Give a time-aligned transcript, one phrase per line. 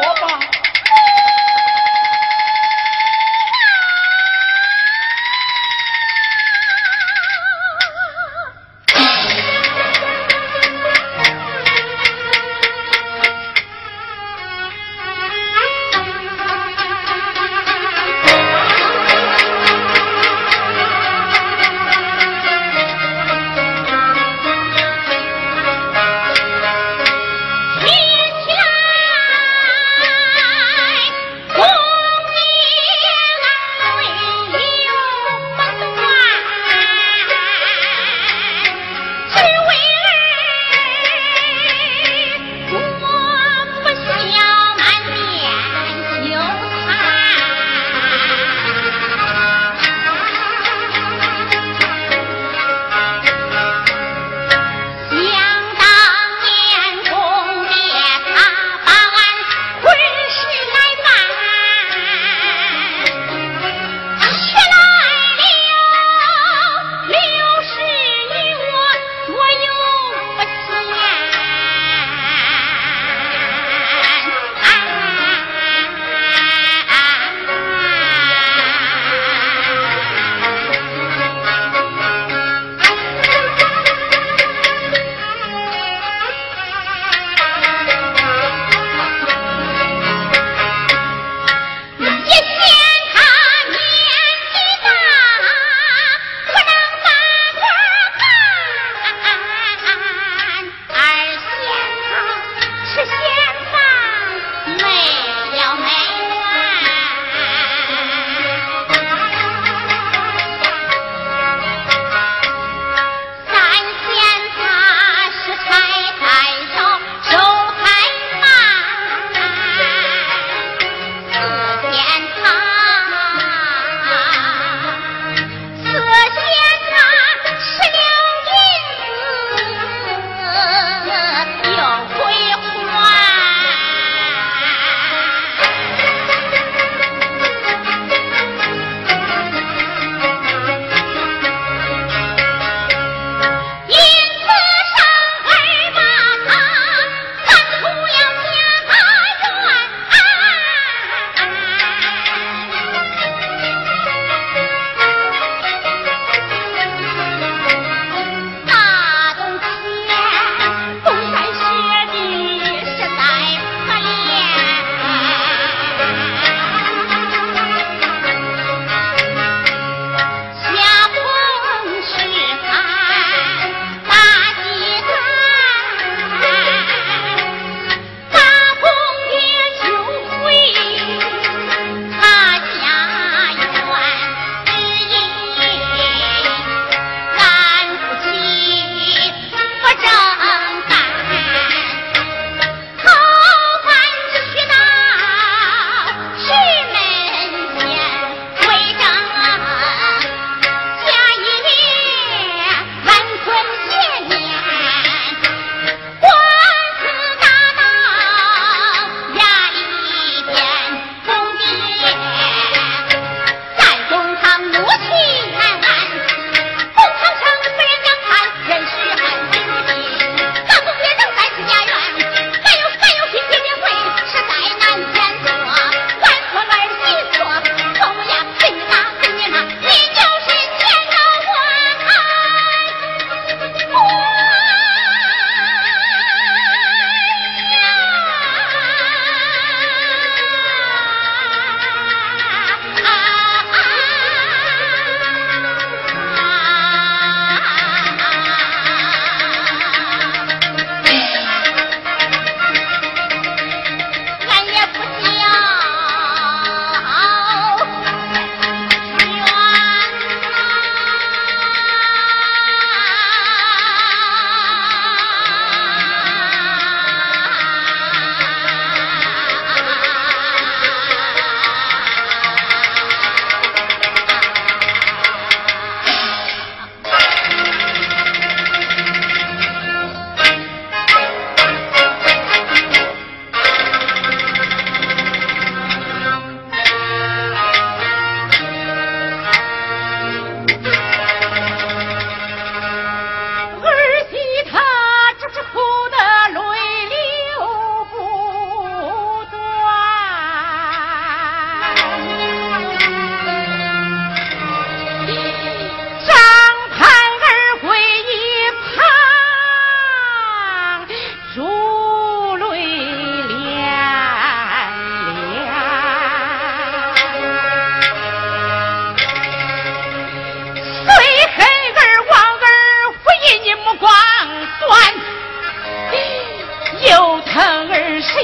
[0.00, 0.60] 一天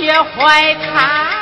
[0.06, 1.35] 也怀胎。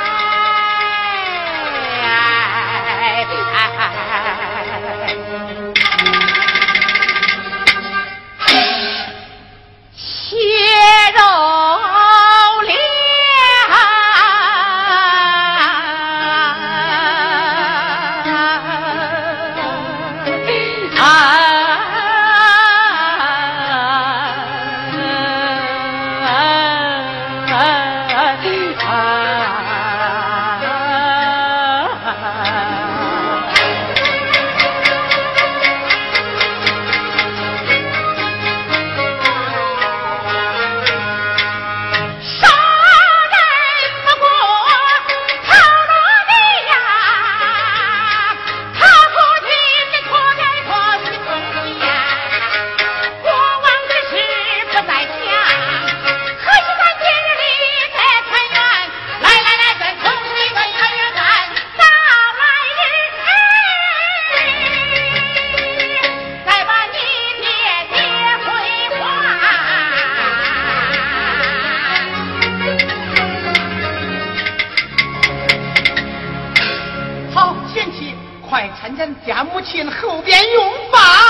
[78.55, 81.24] 快搀搀家母亲后边用饭。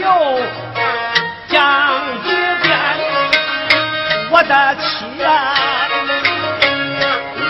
[0.00, 0.40] 有
[1.48, 1.58] 江
[2.24, 2.26] 一
[2.62, 2.68] 遍，
[4.30, 5.54] 我的妻啊，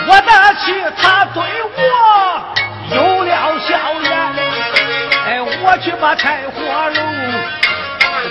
[0.07, 1.37] 我的妻，他对
[1.73, 1.75] 我
[2.95, 3.69] 有了笑
[4.01, 4.09] 脸。
[5.27, 6.57] 哎，我去把柴火
[6.89, 6.99] 炉，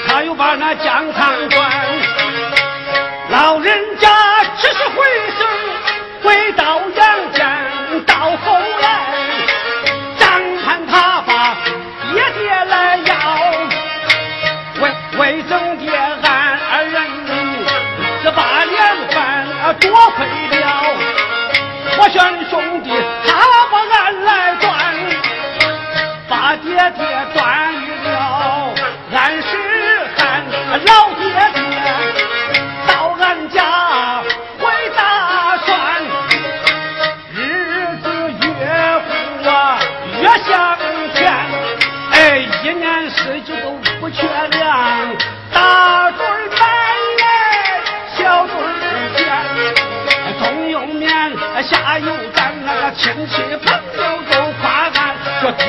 [0.08, 1.70] 他又把那姜汤端。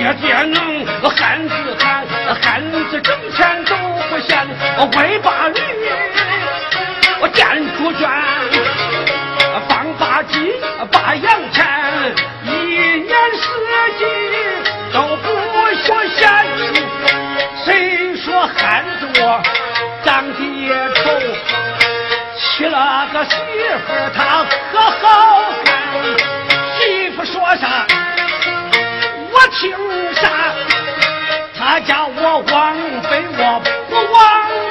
[0.10, 2.04] 说爹能汉子汉，
[2.42, 3.76] 汉子挣钱都
[4.10, 4.48] 不嫌，
[4.98, 5.62] 喂把驴，
[7.20, 7.46] 我见
[7.78, 8.10] 猪圈，
[9.68, 10.56] 放把鸡，
[10.92, 11.64] 把羊钱，
[12.44, 12.50] 一
[13.02, 13.44] 年四
[14.00, 14.06] 季
[14.92, 15.30] 都不
[15.84, 16.28] 说闲。
[17.64, 19.40] 谁说汉子我
[20.04, 20.40] 长得
[20.96, 21.04] 丑？
[22.36, 23.36] 娶了个媳
[23.86, 25.70] 妇儿，她可好看。
[26.80, 27.86] 媳妇说啥，
[29.50, 29.74] 我听
[30.14, 30.30] 啥。
[31.58, 32.78] 他叫我往
[33.10, 34.22] 北，我不往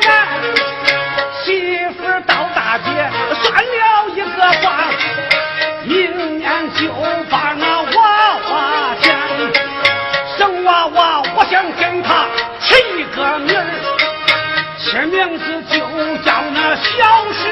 [0.07, 0.09] 南。
[1.43, 3.11] 媳妇到大街
[3.43, 4.67] 算了一个卦，
[5.83, 6.93] 明年就
[7.29, 9.17] 把那娃娃见。
[10.39, 12.29] 生娃娃，我想给他
[12.61, 13.61] 起一个名儿，
[14.79, 15.81] 起名字就
[16.23, 17.43] 叫那小石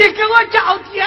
[0.00, 1.06] 你给我找钱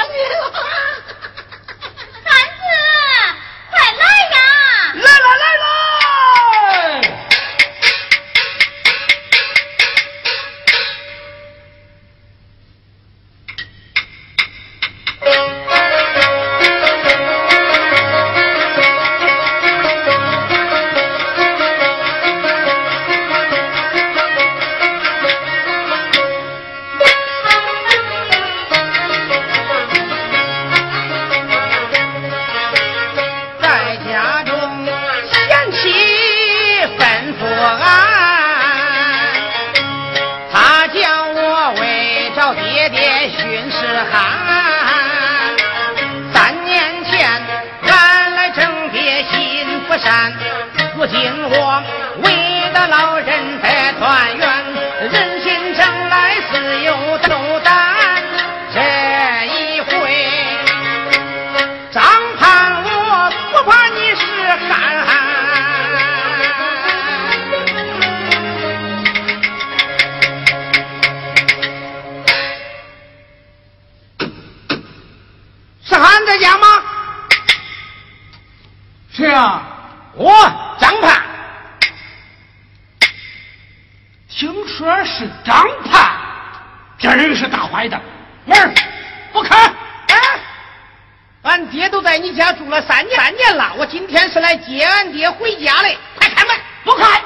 [92.87, 96.55] 三年三年了，我今天是来接俺爹回家的，快开门！
[96.83, 97.21] 不开，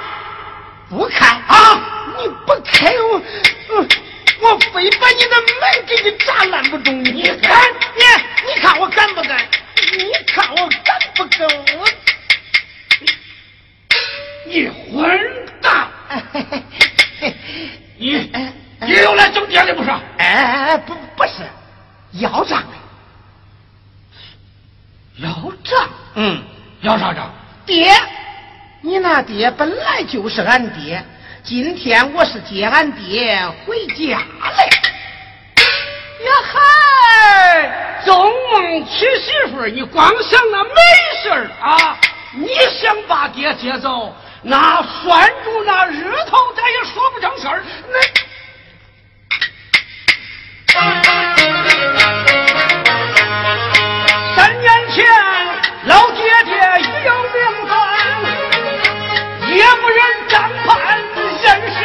[0.90, 1.82] 不开啊！
[2.18, 3.22] 你不开我，
[3.70, 3.88] 我
[4.42, 7.04] 我非把你的门给你砸烂不中！
[7.04, 7.62] 你看，
[7.96, 8.04] 你
[8.48, 9.38] 你看我敢不敢？
[9.98, 11.48] 你看我敢不敢？
[11.78, 11.88] 我
[14.46, 15.20] 你混
[15.62, 15.88] 蛋！
[17.98, 18.32] 你
[18.82, 19.90] 你又来整爹的不是？
[20.18, 21.44] 哎，不不是，
[22.20, 22.87] 要账的。
[25.18, 25.30] 要
[25.64, 25.90] 账？
[26.16, 26.44] 嗯，
[26.82, 27.34] 要啥账？
[27.66, 27.92] 爹，
[28.82, 31.04] 你那爹本来就是俺爹，
[31.44, 34.18] 今天我是接俺爹回家
[34.56, 34.66] 来。
[36.26, 40.72] 呀嗨，做梦娶媳妇儿，你光想那没
[41.22, 41.98] 事儿啊！
[42.34, 42.48] 你
[42.80, 47.64] 想把爹接走，那拴住那日头，咱也说不成事儿。
[47.90, 48.00] 那
[54.68, 55.06] 三年前，
[55.86, 57.36] 老爹爹已有名
[57.68, 57.72] 分，
[59.56, 59.98] 也不忍
[60.28, 60.68] 张盼
[61.42, 61.78] 人世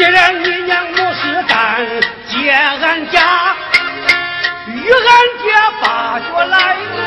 [0.00, 1.86] 既然你娘母是单
[2.26, 3.54] 接俺家，
[4.66, 5.08] 与俺
[5.42, 5.52] 爹
[5.82, 6.98] 把脚来断。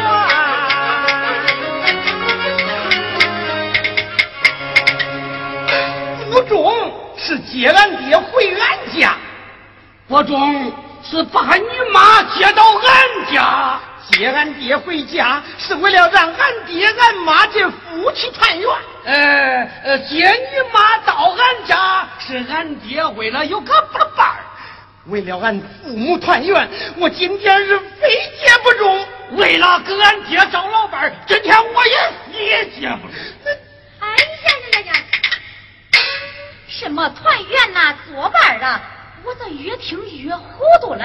[6.31, 6.53] 不中
[7.17, 9.15] 是接俺爹回俺家，
[10.07, 10.71] 不中
[11.01, 13.79] 是把你妈接到俺家。
[14.11, 18.69] 接俺爹回家是为了让俺爹俺妈这夫妻团圆。
[19.05, 23.73] 呃呃，接你妈到俺家是俺爹为了有个
[24.15, 24.43] 伴儿，
[25.07, 29.05] 为了俺父母团圆，我今天是非接不中。
[29.31, 33.17] 为了给俺爹找老伴儿，今天我也也接不中。
[33.99, 34.15] 哎呀
[34.73, 34.93] 呀呀呀！
[36.67, 37.95] 什么团圆呐？
[38.07, 38.81] 作伴啊？
[39.23, 41.03] 我这越听越糊涂了。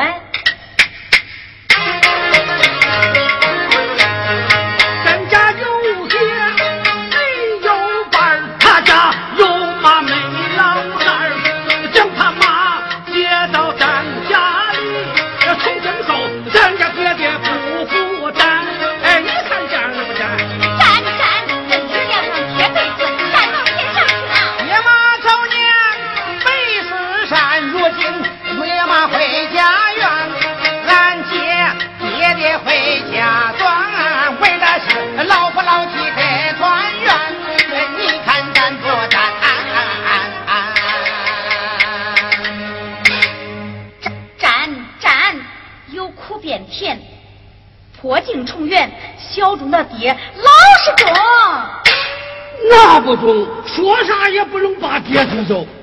[55.49, 55.78] result.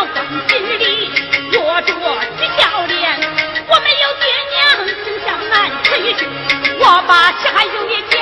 [0.00, 1.10] 我的心里
[1.50, 3.18] 落着一笑脸
[3.66, 4.56] 我没有爹娘
[5.04, 6.24] 正向南推去
[6.78, 8.17] 我把吃海用的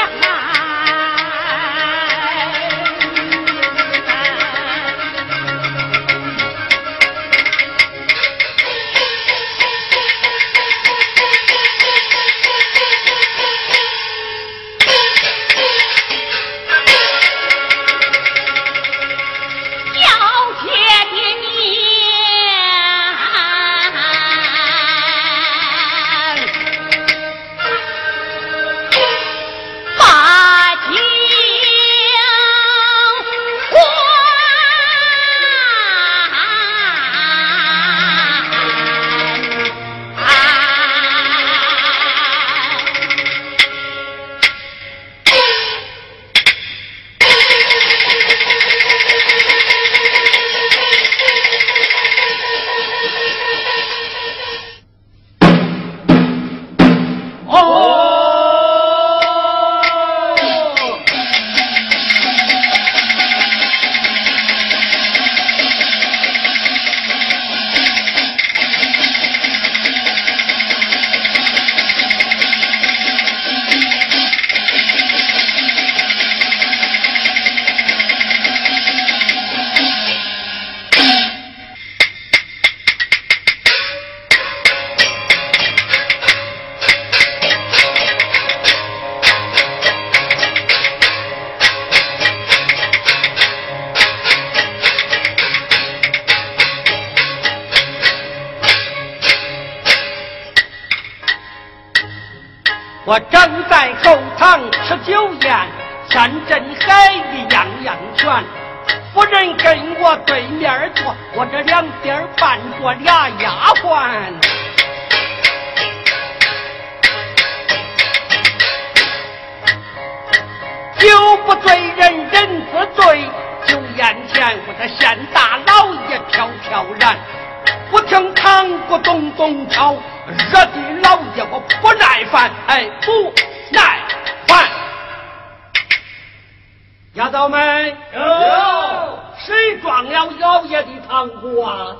[141.67, 141.97] 啊！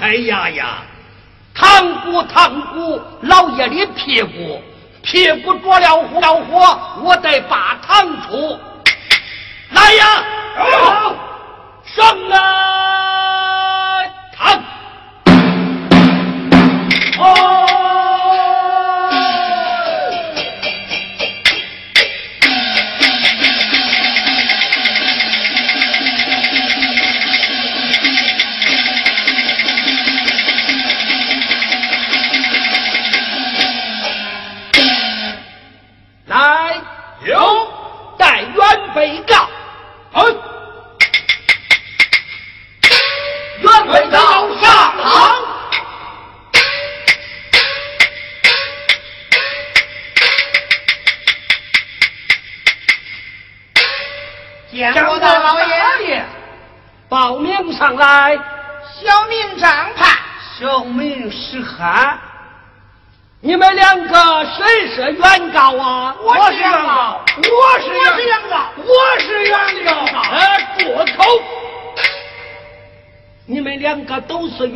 [0.00, 0.82] 哎呀呀，
[1.54, 4.62] 烫骨烫骨，老爷的屁股
[5.02, 8.58] 屁股着了火，着火，我得把汤出。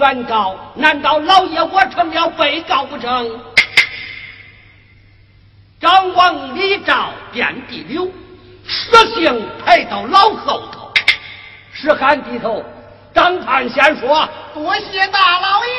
[0.01, 0.57] 原告？
[0.75, 3.41] 难道老爷我成了被告不成？
[5.79, 8.11] 张王李赵遍地留，
[8.67, 10.91] 石姓排到老后头。
[11.73, 12.65] 石汉低头，
[13.15, 15.71] 张盼先说：“多谢大老爷。”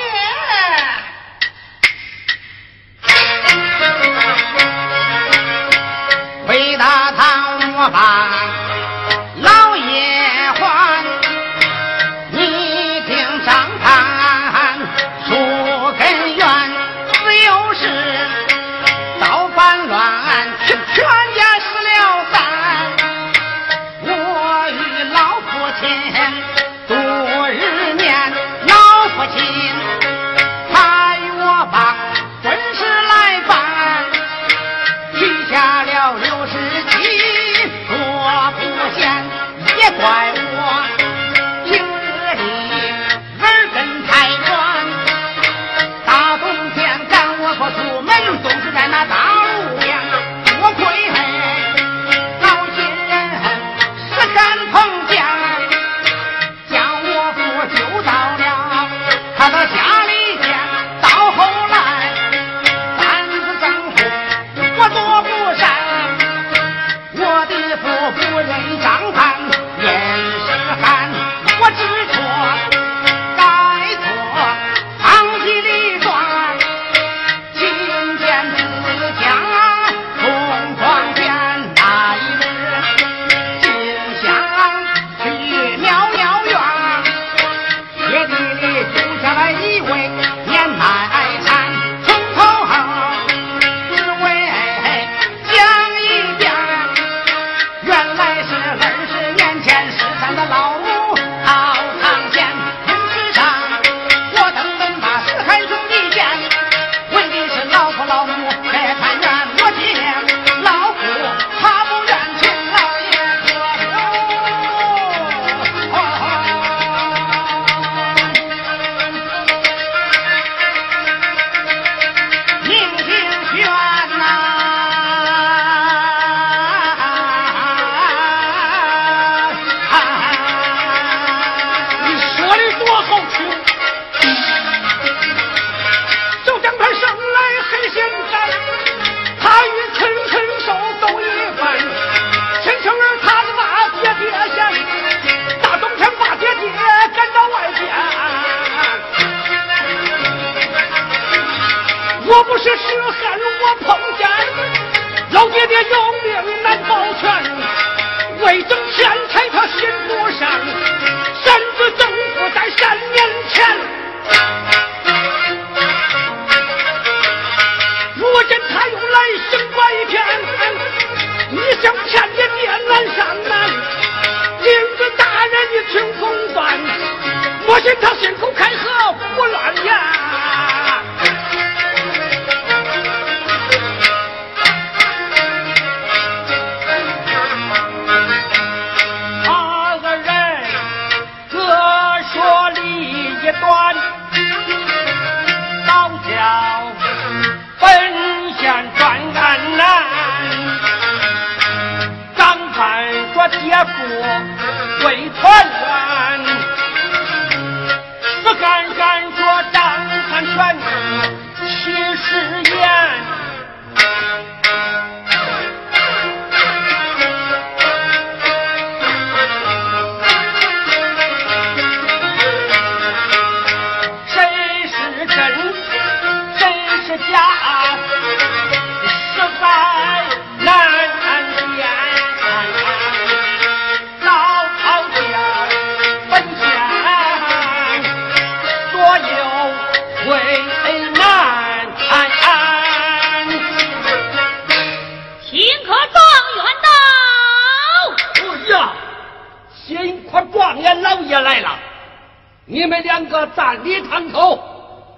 [252.71, 254.57] 你们两个站立堂口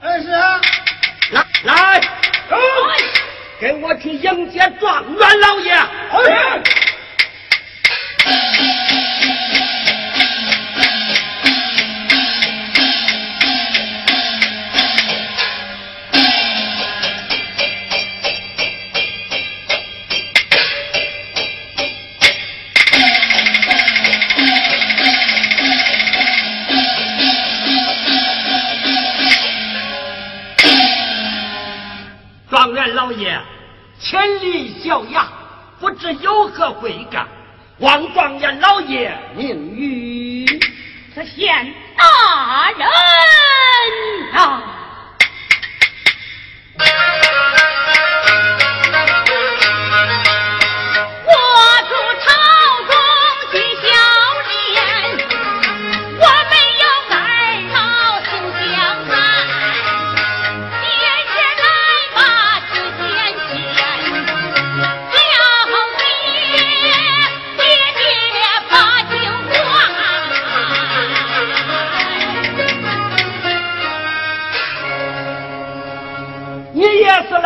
[0.01, 2.01] 二十来来。
[3.61, 6.82] 跟我去迎接状元老爷。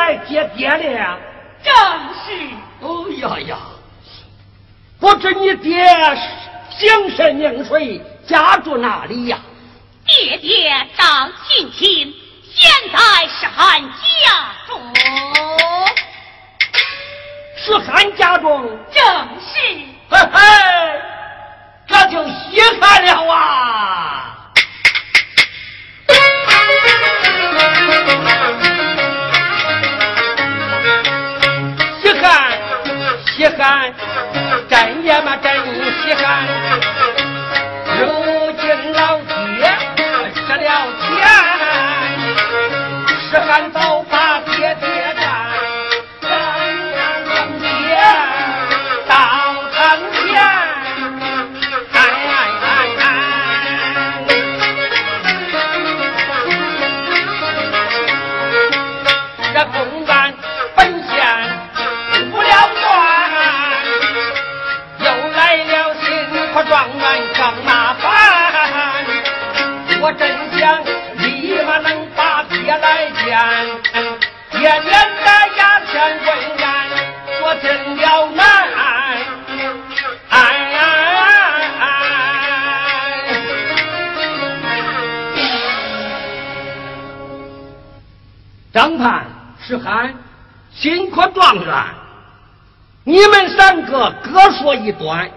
[0.07, 1.19] 来接爹了？
[1.61, 1.73] 正
[2.23, 2.31] 是。
[2.79, 3.57] 哦呀呀，
[5.01, 5.85] 不知你爹
[6.69, 9.37] 姓甚名谁，家住哪里呀？
[10.05, 12.15] 爹爹张亲亲，
[12.53, 13.89] 现在是韩家
[14.65, 14.81] 中。
[17.57, 18.63] 是韩家中。
[18.93, 19.03] 正
[19.41, 19.59] 是。
[20.09, 20.39] 嘿嘿，
[21.85, 24.36] 这就稀罕了啊！
[33.37, 33.93] 稀罕，
[34.67, 35.53] 真呀嘛真
[36.01, 36.47] 稀罕，
[37.99, 39.69] 如今老爹
[40.33, 40.67] 失了
[41.03, 41.07] 钱，
[43.29, 43.66] 拾罕。
[88.77, 89.25] 张盼、
[89.59, 90.13] 石汉、
[90.71, 91.83] 新科状元，
[93.05, 95.27] 你们三个各说一段。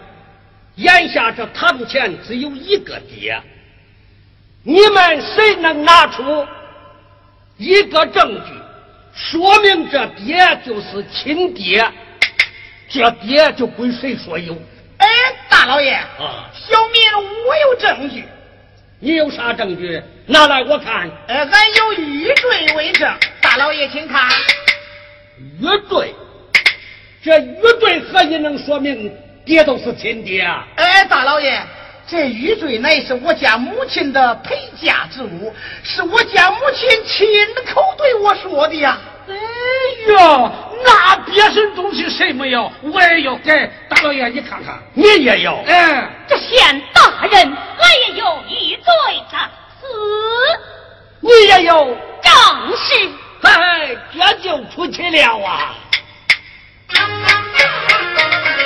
[0.75, 3.41] 眼下这堂前只有一个爹，
[4.63, 6.47] 你们谁能拿出
[7.57, 8.53] 一个证据，
[9.15, 11.91] 说明这爹就是亲爹？
[12.91, 14.55] 这爹就归谁所有？
[14.99, 15.09] 哎，
[15.49, 17.01] 大老爷，啊，小民
[17.47, 18.23] 我有证据，
[18.99, 20.03] 你有啥证据？
[20.31, 21.11] 拿来我看。
[21.27, 23.13] 呃，俺有玉坠为证，
[23.43, 24.31] 大老爷请看。
[25.61, 26.15] 玉坠，
[27.23, 29.13] 这玉坠何以能说明
[29.45, 30.65] 爹都是亲爹啊？
[30.77, 31.61] 哎，大老爷，
[32.07, 35.53] 这玉坠乃是我家母亲的陪嫁之物，
[35.83, 37.27] 是我家母亲亲
[37.75, 38.99] 口对我说的呀。
[39.29, 39.35] 哎
[40.13, 40.53] 呦，
[40.85, 42.71] 那别身东西谁没有？
[42.83, 43.37] 我也有。
[43.39, 44.79] 给大老爷你看看。
[44.95, 45.61] 你也有？
[45.67, 48.85] 哎，这县大人，我也有一罪
[49.31, 49.60] 的死，
[51.21, 51.97] 你也有？
[52.23, 52.33] 正
[52.77, 53.11] 是。
[53.43, 55.75] 哎，这就出去了啊！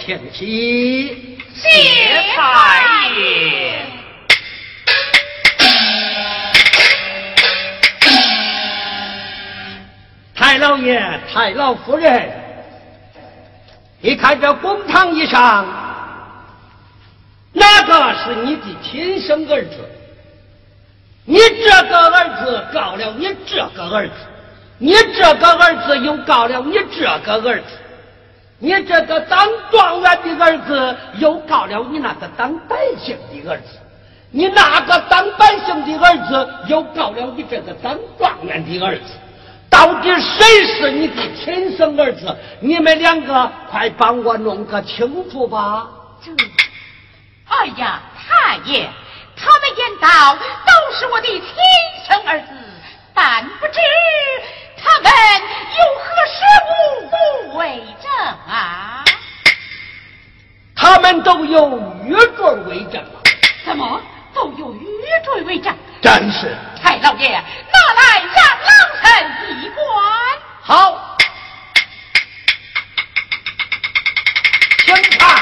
[0.00, 1.68] 前妻，谢
[2.34, 3.86] 太爷。
[10.34, 12.32] 太老爷、太老夫人，
[14.00, 15.66] 你看这公堂以上，
[17.52, 19.76] 哪个是你的亲生儿子？
[21.26, 24.14] 你这个儿子告了你这个儿子，
[24.78, 27.66] 你这个儿子又告了你这个儿子，
[28.62, 33.78] 你这个当状元的儿子又告了你那个当百姓的儿子，
[34.30, 39.14] 你那个当百姓的儿子又告了你这个当状元的儿子。
[39.70, 42.36] 到底谁是你的亲生儿子？
[42.60, 45.88] 你们两个快帮我弄个清楚吧！
[46.22, 46.30] 这，
[47.48, 48.88] 哎呀，太爷，
[49.36, 51.46] 他们言道都是我的亲
[52.06, 52.46] 生儿子，
[53.14, 53.80] 但不知
[54.82, 55.10] 他们
[55.78, 56.72] 有何事物
[57.10, 58.10] 不为证
[58.48, 59.04] 啊？
[60.74, 63.20] 他们都有玉坠为证啊！
[63.64, 64.00] 怎么
[64.32, 64.86] 都有玉
[65.24, 65.76] 坠为证？
[66.00, 67.38] 真是，太老爷，拿
[67.94, 68.70] 来让老
[69.02, 69.78] 臣一观。
[70.62, 71.16] 好，
[74.86, 75.39] 请看。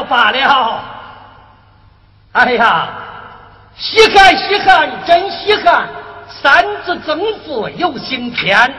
[0.00, 0.80] 了罢了，
[2.32, 2.88] 哎呀，
[3.76, 5.88] 稀罕稀罕，真稀罕！
[6.42, 8.72] 三子曾父有新天，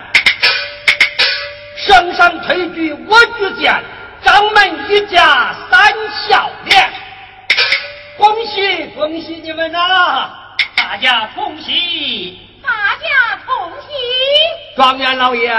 [1.75, 3.83] 圣上推举我举荐，
[4.23, 5.93] 掌门一家三
[6.27, 6.89] 笑脸，
[8.17, 10.29] 恭喜恭喜你们呐！
[10.75, 14.75] 大家同喜，大家同喜！
[14.75, 15.53] 状元老爷，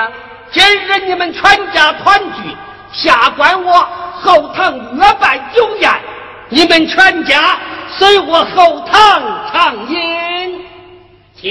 [0.50, 2.56] 今日你们全家团聚，
[2.92, 4.01] 下官我。
[4.22, 5.90] 后堂约办酒宴，
[6.48, 7.58] 你们全家
[7.98, 10.64] 随我后堂畅饮，
[11.34, 11.50] 请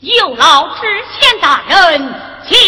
[0.00, 0.82] 有老知
[1.20, 2.14] 县大人，
[2.44, 2.58] 请。